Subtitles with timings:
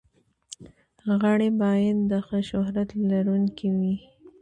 [1.21, 3.95] غړي باید د ښه شهرت لرونکي وي.